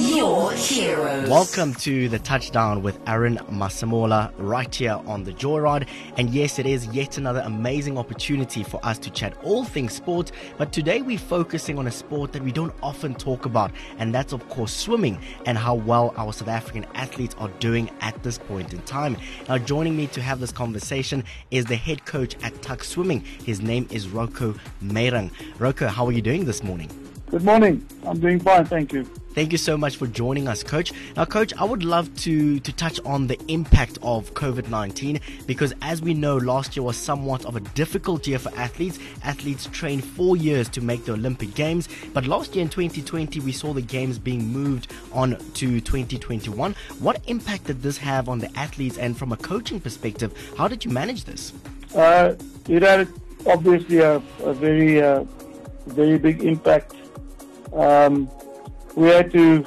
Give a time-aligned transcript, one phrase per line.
[0.00, 1.28] your heroes.
[1.28, 5.88] Welcome to the touchdown with Aaron Masemola right here on the Joyride.
[6.16, 10.32] And yes, it is yet another amazing opportunity for us to chat all things sport.
[10.58, 14.32] But today we're focusing on a sport that we don't often talk about, and that's
[14.32, 18.72] of course swimming and how well our South African athletes are doing at this point
[18.72, 19.16] in time.
[19.48, 23.20] Now, joining me to have this conversation is the head coach at Tuks Swimming.
[23.44, 25.30] His name is Rocco Meiring.
[25.58, 26.90] Rocco, how are you doing this morning?
[27.30, 27.84] Good morning.
[28.04, 29.04] I'm doing fine, thank you.
[29.36, 30.94] Thank you so much for joining us, Coach.
[31.14, 35.74] Now, Coach, I would love to, to touch on the impact of COVID 19 because,
[35.82, 38.98] as we know, last year was somewhat of a difficult year for athletes.
[39.24, 43.52] Athletes trained four years to make the Olympic Games, but last year in 2020, we
[43.52, 46.74] saw the Games being moved on to 2021.
[47.00, 50.82] What impact did this have on the athletes, and from a coaching perspective, how did
[50.82, 51.52] you manage this?
[51.94, 52.36] Uh,
[52.70, 53.06] it had
[53.46, 55.24] obviously a, a very, uh,
[55.88, 56.94] very big impact
[57.74, 58.30] um,
[58.96, 59.64] we had to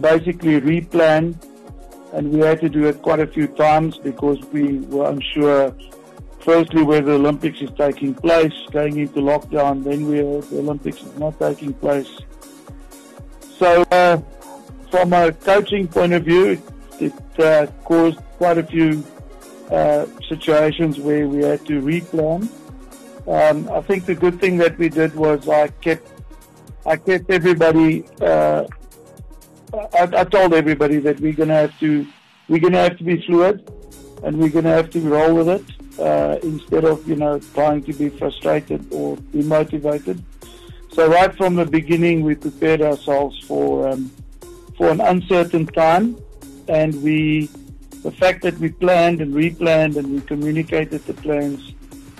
[0.00, 1.36] basically replan
[2.12, 5.74] and we had to do it quite a few times because we were unsure
[6.40, 11.18] firstly where the Olympics is taking place, going into lockdown, then we the Olympics is
[11.18, 12.10] not taking place.
[13.58, 14.18] So uh,
[14.90, 16.60] from a coaching point of view, it,
[17.00, 19.04] it uh, caused quite a few
[19.70, 22.48] uh, situations where we had to replan.
[23.26, 26.17] Um, I think the good thing that we did was I kept
[26.88, 28.04] I kept everybody.
[28.18, 28.64] Uh,
[29.74, 32.06] I, I, told everybody that we're gonna have to
[32.48, 33.70] we're gonna have to be fluid,
[34.24, 37.92] and we're gonna have to roll with it uh, instead of you know trying to
[37.92, 40.22] be frustrated or demotivated.
[40.94, 44.10] So right from the beginning, we prepared ourselves for um,
[44.78, 46.16] for an uncertain time,
[46.68, 47.50] and we
[48.02, 51.74] the fact that we planned and replanned and we communicated the plans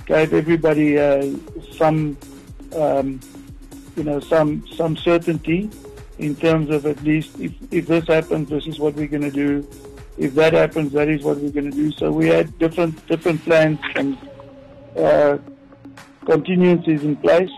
[0.04, 1.34] gave everybody uh,
[1.72, 2.18] some
[2.76, 3.20] um,
[3.98, 5.68] you know, some some certainty
[6.18, 9.30] in terms of at least if, if this happens, this is what we're going to
[9.30, 9.68] do.
[10.16, 11.92] If that happens, that is what we're going to do.
[11.92, 14.16] So we had different different plans and
[14.96, 15.38] uh,
[16.22, 17.50] continuances in place.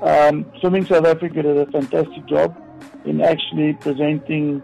[0.00, 2.56] Um, Swimming South Africa did a fantastic job
[3.04, 4.62] in actually presenting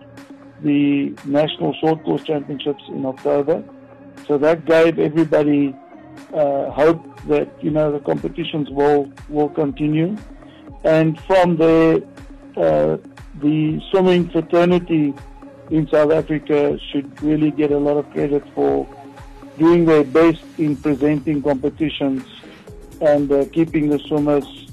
[0.62, 3.62] the National Short Course Championships in October.
[4.26, 5.76] So that gave everybody
[6.34, 10.16] uh, hope that you know the competitions will will continue
[10.84, 11.96] and from there,
[12.56, 12.96] uh,
[13.40, 15.14] the swimming fraternity
[15.70, 18.86] in South Africa should really get a lot of credit for
[19.58, 22.24] doing their best in presenting competitions
[23.00, 24.72] and uh, keeping the swimmers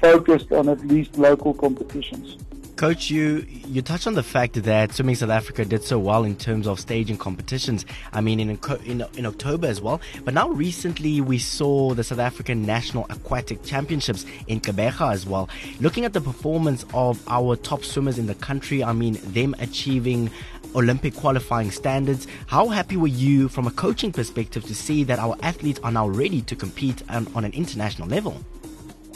[0.00, 2.36] focused on at least local competitions.
[2.80, 6.34] Coach, you you touched on the fact that Swimming South Africa did so well in
[6.34, 7.84] terms of staging competitions.
[8.14, 10.00] I mean, in, in in October as well.
[10.24, 15.50] But now recently we saw the South African National Aquatic Championships in Gqeberha as well.
[15.80, 20.30] Looking at the performance of our top swimmers in the country, I mean, them achieving
[20.74, 22.26] Olympic qualifying standards.
[22.46, 26.08] How happy were you from a coaching perspective to see that our athletes are now
[26.08, 28.42] ready to compete on, on an international level?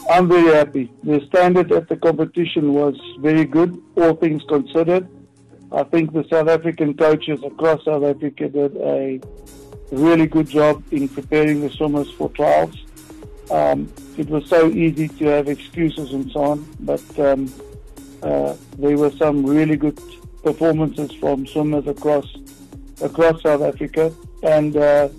[0.09, 0.91] I'm very happy.
[1.03, 5.07] The standard at the competition was very good, all things considered.
[5.71, 9.19] I think the South African coaches across South Africa did a
[9.91, 12.75] really good job in preparing the swimmers for trials.
[13.49, 17.51] Um, it was so easy to have excuses and so on, but um,
[18.21, 19.99] uh, there were some really good
[20.43, 22.27] performances from swimmers across
[23.01, 25.09] across South Africa, and uh,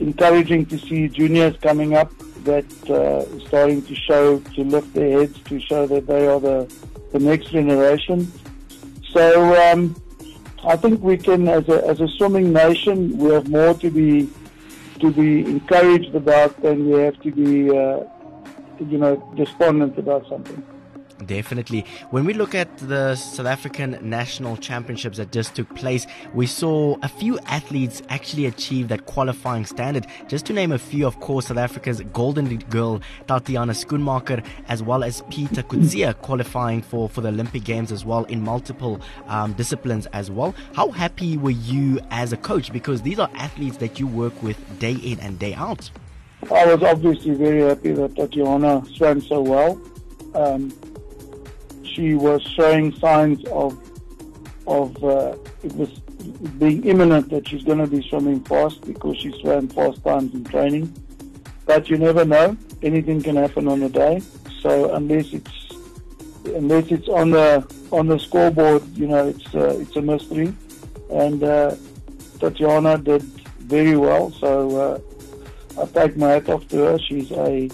[0.00, 2.12] encouraging to see juniors coming up
[2.44, 6.72] that uh, starting to show, to lift their heads, to show that they are the,
[7.12, 8.30] the next generation.
[9.12, 9.96] So um,
[10.64, 14.28] I think we can, as a, as a swimming nation, we have more to be
[15.00, 18.02] to be encouraged about than we have to be, uh,
[18.80, 20.60] you know, despondent about something.
[21.26, 21.84] Definitely.
[22.10, 26.96] When we look at the South African national championships that just took place, we saw
[27.02, 30.06] a few athletes actually achieve that qualifying standard.
[30.28, 35.02] Just to name a few, of course, South Africa's golden girl, Tatjana Schoenmaker, as well
[35.02, 40.06] as Pieter Coetzee qualifying for, for the Olympic Games as well in multiple um, disciplines
[40.12, 40.54] as well.
[40.74, 42.72] How happy were you as a coach?
[42.72, 45.90] Because these are athletes that you work with day in and day out.
[46.52, 49.80] I was obviously very happy that Tatjana swam so well.
[50.34, 50.72] Um,
[51.98, 53.76] she was showing signs of
[54.68, 55.34] of uh,
[55.64, 55.88] it was
[56.60, 60.44] being imminent that she's going to be swimming fast because she swam fast times in
[60.44, 60.86] training.
[61.66, 64.22] But you never know; anything can happen on a day.
[64.60, 65.56] So unless it's
[66.44, 70.54] unless it's on the on the scoreboard, you know, it's uh, it's a mystery.
[71.10, 71.74] And uh,
[72.38, 73.22] Tatjana did
[73.74, 74.30] very well.
[74.32, 74.52] So
[74.84, 76.98] uh, I take my hat off to her.
[77.00, 77.68] She's a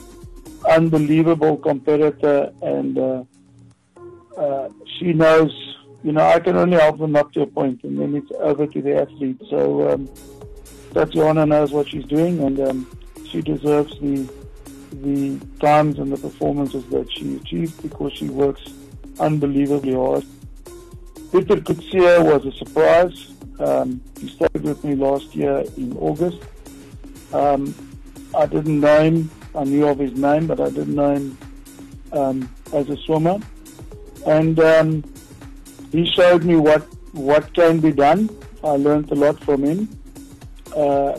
[0.66, 3.26] unbelievable competitor, and
[4.36, 5.52] uh, she knows.
[6.02, 8.66] You know, I can only help them up to a point, and then it's over
[8.66, 9.40] to the athlete.
[9.48, 10.08] So um,
[10.92, 12.98] Tatjana knows what she's doing, and um,
[13.30, 14.28] she deserves the
[15.02, 18.62] the times and the performances that she achieved because she works
[19.18, 20.24] unbelievably hard.
[21.32, 23.32] Pieter Coetzee was a surprise.
[23.58, 26.38] Um, he started with me last year in August.
[27.32, 27.74] Um,
[28.36, 29.30] I didn't know him.
[29.54, 31.38] I knew of his name, but I didn't know him
[32.12, 33.38] um, as a swimmer.
[34.26, 35.04] And um,
[35.92, 36.82] he showed me what
[37.12, 38.28] what can be done.
[38.62, 39.88] I learned a lot from him
[40.76, 41.18] uh,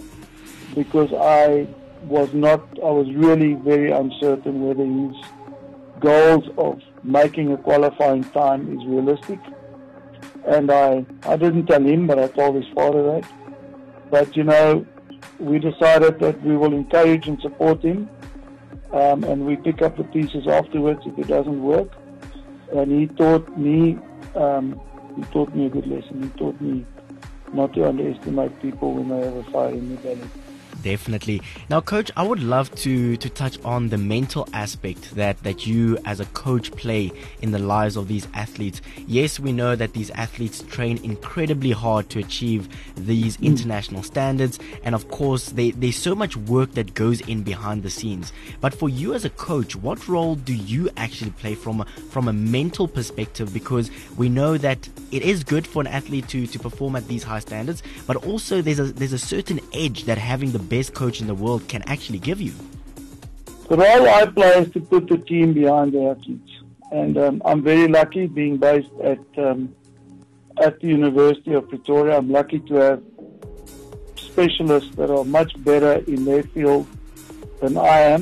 [0.74, 1.68] because I
[2.04, 2.62] was not.
[2.80, 5.16] I was really very uncertain whether his
[6.00, 9.40] goals of making a qualifying time is realistic.
[10.46, 13.32] And I, I didn't tell him, but I told his father that.
[14.12, 14.86] But you know,
[15.40, 18.10] we decided that we will encourage and support him,
[18.92, 21.92] um, and we pick up the pieces afterwards if it doesn't work.
[22.76, 23.98] And he taught me,
[24.36, 24.80] um,
[25.16, 26.24] he taught me a good lesson.
[26.24, 26.86] He taught me
[27.54, 30.30] not to underestimate people when they have a fire in their belly.
[30.86, 31.42] Definitely.
[31.68, 35.98] Now, coach, I would love to to touch on the mental aspect that that you
[36.06, 37.12] as a coach play
[37.42, 38.84] in the lives of these athletes.
[39.08, 43.46] Yes, we know that these athletes train incredibly hard to achieve these mm.
[43.48, 47.90] international standards, and of course, they, there's so much work that goes in behind the
[47.90, 48.32] scenes.
[48.62, 52.28] But for you as a coach, what role do you actually play from a, from
[52.28, 53.52] a mental perspective?
[53.52, 57.24] Because we know that it is good for an athlete to to perform at these
[57.24, 61.22] high standards, but also there's a there's a certain edge that having the best coach
[61.22, 62.54] in the world can actually give you?
[63.70, 66.52] The role I play is to put the team behind the athletes.
[66.92, 69.74] And um, I'm very lucky being based at um,
[70.62, 72.18] at the University of Pretoria.
[72.18, 73.02] I'm lucky to have
[74.16, 76.86] specialists that are much better in their field
[77.62, 78.22] than I am.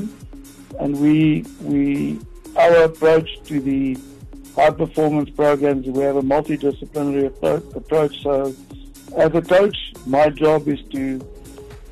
[0.80, 2.20] And we we
[2.56, 3.98] our approach to the
[4.56, 7.26] high performance programs, we have a multidisciplinary
[7.76, 8.22] approach.
[8.22, 8.56] So
[9.18, 11.20] as a coach, my job is to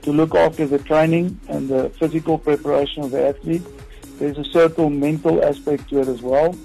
[0.03, 3.63] to look after the training and the physical preparation of the athlete.
[4.19, 6.56] There's a certain mental aspect to it as well.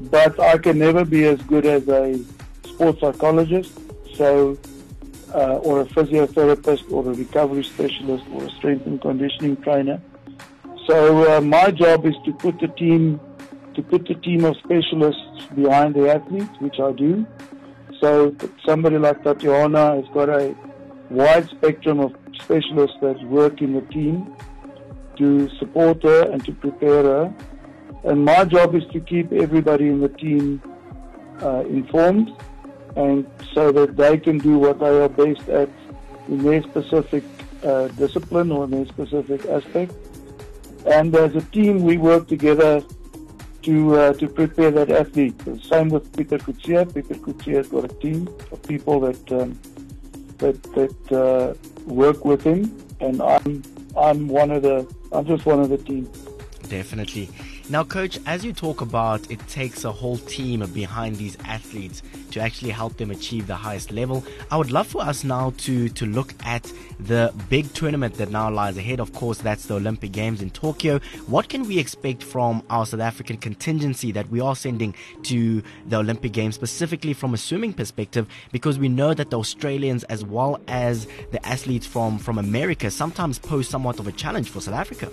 [0.00, 2.18] But I can never be as good as a
[2.64, 3.72] sports psychologist,
[4.16, 4.58] so
[5.34, 10.00] uh, or a physiotherapist or a recovery specialist or a strength and conditioning trainer.
[10.86, 13.20] So uh, my job is to put the team
[13.74, 17.26] to put the team of specialists behind the athlete, which I do.
[18.00, 18.34] So
[18.66, 20.54] somebody like Tatjana has got a
[21.08, 24.34] wide spectrum of specialists that work in the team
[25.16, 27.34] to support her and to prepare her.
[28.04, 30.62] And my job is to keep everybody in the team
[31.42, 32.32] uh, informed
[32.96, 35.68] and so that they can do what they are best at
[36.28, 37.24] in their specific
[37.64, 39.92] uh, discipline or in their specific aspect.
[40.86, 42.82] And as a team, we work together
[43.62, 45.38] to uh, to prepare that athlete.
[45.38, 46.92] The Same with Pieter Coetzee.
[46.92, 49.58] Pieter Coetzee has got a team of people that um,
[50.42, 51.54] that that uh,
[51.86, 52.60] work with him,
[53.00, 53.62] and I'm
[53.96, 56.10] I'm one of the I'm just one of the team.
[56.68, 57.28] Definitely.
[57.72, 62.02] Now, coach, as you talk about it takes a whole team behind these athletes
[62.32, 65.88] to actually help them achieve the highest level, I would love for us now to,
[65.88, 66.70] to look at
[67.00, 69.00] the big tournament that now lies ahead.
[69.00, 71.00] Of course, that's the Olympic Games in Tokyo.
[71.28, 75.96] What can we expect from our South African contingency that we are sending to the
[75.96, 78.26] Olympic Games, specifically from a swimming perspective?
[78.52, 83.38] Because we know that the Australians, as well as the athletes from, from America, sometimes
[83.38, 85.08] pose somewhat of a challenge for South Africa.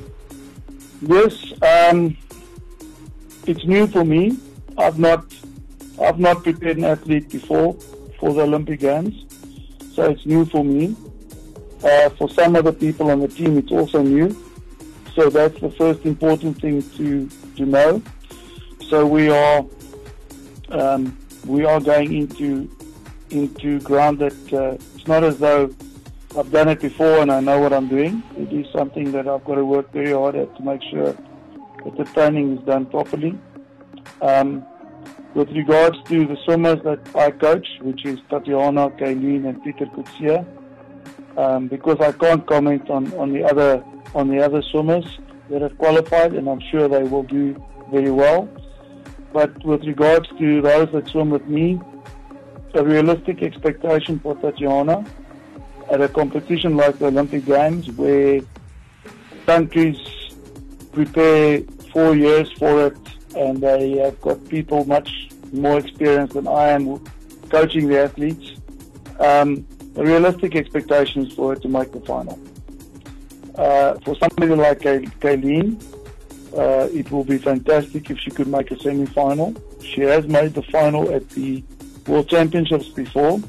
[1.01, 2.17] Yes, um,
[3.45, 4.37] it's new for me.
[4.77, 5.25] I've not
[6.01, 7.73] I've not prepared an athlete before
[8.19, 9.25] for the Olympic Games,
[9.93, 10.95] so it's new for me.
[11.83, 14.35] Uh, for some other people on the team, it's also new.
[15.15, 18.01] So that's the first important thing to to know.
[18.89, 19.65] So we are
[20.69, 22.69] um, we are going into
[23.31, 25.73] into ground that uh, it's not as though
[26.37, 28.23] I've done it before and I know what I'm doing.
[28.37, 31.15] It is something that I've got to work very hard at to make sure
[31.83, 33.37] that the training is done properly.
[34.21, 34.65] Um,
[35.33, 40.45] with regards to the swimmers that I coach, which is Tatjana, Kaylene, and Pieter Coetzee,
[41.37, 43.83] um, because I can't comment on, on the other
[44.15, 45.05] on the other swimmers
[45.49, 48.49] that have qualified, and I'm sure they will do very well.
[49.31, 51.79] But with regards to those that swim with me,
[52.73, 55.07] a realistic expectation for Tatjana
[55.91, 58.41] at a competition like the Olympic Games, where
[59.45, 59.97] countries
[60.91, 61.61] prepare
[61.93, 62.97] four years for it,
[63.35, 66.99] and they have got people much more experienced than I am
[67.49, 68.59] coaching the athletes.
[69.19, 69.65] Um,
[69.95, 72.39] realistic expectations for it to make the final.
[73.55, 75.81] Uh, for somebody like Kaylene,
[76.57, 79.53] uh, it will be fantastic if she could make a semi-final.
[79.81, 81.63] She has made the final at the
[82.07, 83.41] World Championships before,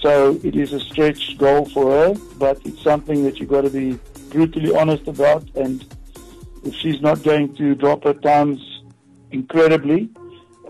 [0.00, 3.70] so it is a stretch goal for her, but it's something that you've got to
[3.70, 3.98] be
[4.30, 5.44] brutally honest about.
[5.54, 5.84] And
[6.64, 8.82] if she's not going to drop her times
[9.30, 10.08] incredibly,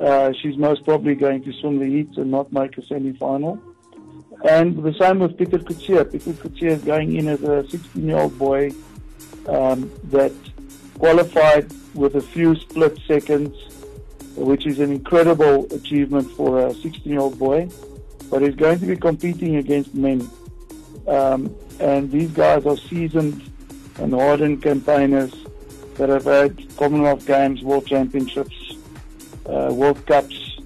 [0.00, 3.60] uh, she's most probably going to swim the heats and not make a semi-final.
[4.44, 6.10] And the same with Pieter Coetzee.
[6.10, 8.72] Pieter Coetzee is going in as a 16-year-old boy
[9.48, 10.32] um, that
[10.98, 13.56] qualified with a few split seconds,
[14.36, 17.68] which is an incredible achievement for a 16-year-old boy.
[18.30, 20.28] But he's going to be competing against men.
[21.06, 23.40] Um, and these guys are seasoned
[23.98, 25.43] and hardened campaigners
[25.96, 28.76] that have had Commonwealth Games, World Championships,
[29.46, 30.58] uh, World Cups,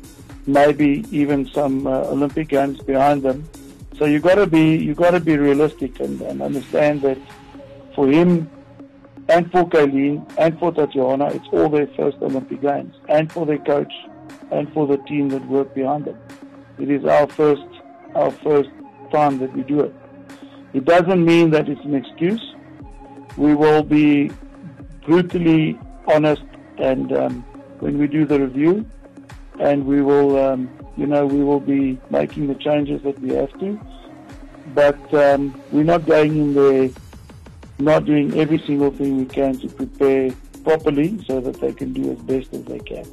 [0.47, 3.49] maybe even some uh, Olympic Games behind them.
[3.99, 7.19] So you got to be you got to be realistic and, and understand that
[7.95, 8.49] for him
[9.29, 13.59] and for Kaylene and for Tatjana, it's all their first Olympic Games, and for their
[13.59, 13.93] coach
[14.51, 16.19] and for the team that work behind them.
[16.79, 17.67] It is our first
[18.15, 18.71] our first
[19.13, 19.95] time that we do it.
[20.73, 22.55] It doesn't mean that it's an excuse.
[23.37, 24.31] We will be
[25.09, 26.43] brutally honest
[26.77, 27.41] and um,
[27.81, 28.85] when we do the review,
[29.59, 33.53] and we will, um, you know, we will be making the changes that we have
[33.59, 33.81] to.
[34.75, 36.91] But um, we're not going in there,
[37.79, 40.31] not doing every single thing we can to prepare
[40.63, 43.07] properly so that they can do as best as they can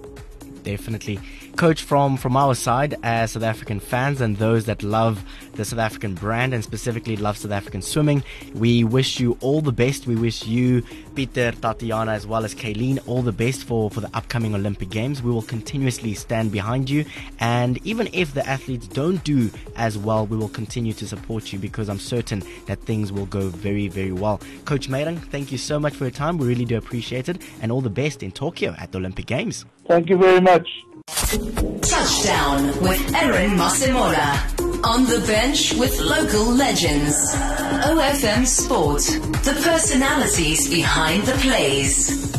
[0.66, 1.20] definitely.
[1.56, 5.80] Coach, from, from our side, as South African fans and those that love the South
[5.80, 10.06] African brand and specifically love South African swimming, we wish you all the best.
[10.06, 10.82] We wish you,
[11.16, 15.24] Pieter, Tatjana, as well as Kaylene, all the best for, for the upcoming Olympic Games.
[15.24, 17.06] We will continuously stand behind you.
[17.40, 21.60] And even if the athletes don't do as well, we will continue to support you
[21.60, 24.42] because I'm certain that things will go very, very well.
[24.66, 26.38] Coach Meiring, thank you so much for your time.
[26.38, 27.42] We really do appreciate it.
[27.62, 29.66] And all the best in Tokyo at the Olympic Games.
[29.88, 30.68] Thank you very much.
[31.36, 34.86] Touchdown with Aaron Masemola.
[34.86, 37.36] On the bench with local legends.
[37.36, 39.01] OFM Sport.
[39.44, 42.35] The personalities behind the plays.